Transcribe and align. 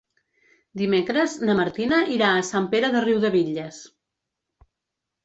Dimecres 0.79 1.35
na 1.49 1.55
Martina 1.59 1.99
irà 2.15 2.29
a 2.37 2.45
Sant 2.47 2.69
Pere 2.71 2.89
de 2.97 3.05
Riudebitlles. 3.05 3.79